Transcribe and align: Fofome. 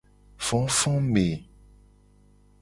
Fofome. 0.45 1.27